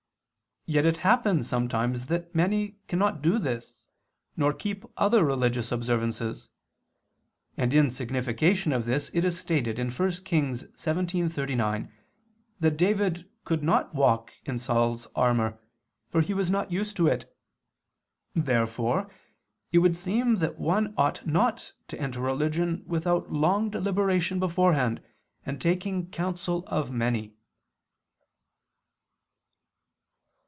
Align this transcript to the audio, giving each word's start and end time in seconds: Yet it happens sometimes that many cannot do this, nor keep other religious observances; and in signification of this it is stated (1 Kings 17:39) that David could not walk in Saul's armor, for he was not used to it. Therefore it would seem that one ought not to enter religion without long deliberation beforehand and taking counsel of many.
Yet 0.67 0.85
it 0.85 0.97
happens 0.97 1.49
sometimes 1.49 2.05
that 2.05 2.35
many 2.35 2.77
cannot 2.87 3.23
do 3.23 3.39
this, 3.39 3.87
nor 4.37 4.53
keep 4.53 4.85
other 4.95 5.25
religious 5.25 5.71
observances; 5.71 6.49
and 7.57 7.73
in 7.73 7.89
signification 7.89 8.71
of 8.71 8.85
this 8.85 9.09
it 9.11 9.25
is 9.25 9.39
stated 9.39 9.79
(1 9.79 10.11
Kings 10.23 10.63
17:39) 10.63 11.89
that 12.59 12.77
David 12.77 13.27
could 13.43 13.63
not 13.63 13.95
walk 13.95 14.31
in 14.45 14.59
Saul's 14.59 15.07
armor, 15.15 15.59
for 16.09 16.21
he 16.21 16.35
was 16.35 16.51
not 16.51 16.71
used 16.71 16.95
to 16.97 17.07
it. 17.07 17.35
Therefore 18.35 19.11
it 19.71 19.79
would 19.79 19.97
seem 19.97 20.35
that 20.35 20.59
one 20.59 20.93
ought 20.95 21.25
not 21.25 21.73
to 21.87 21.99
enter 21.99 22.21
religion 22.21 22.83
without 22.85 23.31
long 23.33 23.67
deliberation 23.71 24.39
beforehand 24.39 25.01
and 25.43 25.59
taking 25.59 26.11
counsel 26.11 26.63
of 26.67 26.91
many. 26.91 27.33